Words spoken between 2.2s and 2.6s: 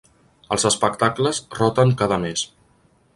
mes.